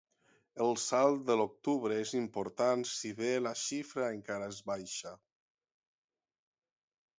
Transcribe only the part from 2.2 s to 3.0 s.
important,